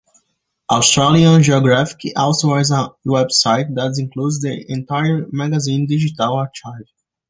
[0.71, 6.89] Australian Geographic also has a website that includes the entire magazine digital archive.